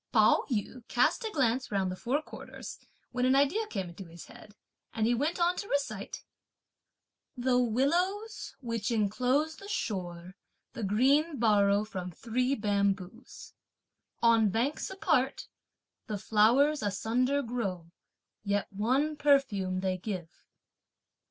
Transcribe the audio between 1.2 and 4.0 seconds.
a glance round the four quarters, when an idea came